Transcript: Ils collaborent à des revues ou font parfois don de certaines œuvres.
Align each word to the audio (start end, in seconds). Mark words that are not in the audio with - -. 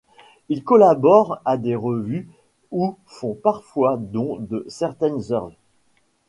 Ils 0.49 0.63
collaborent 0.63 1.39
à 1.45 1.57
des 1.57 1.75
revues 1.75 2.27
ou 2.71 2.95
font 3.05 3.35
parfois 3.35 3.97
don 3.99 4.37
de 4.39 4.65
certaines 4.67 5.31
œuvres. 5.31 5.53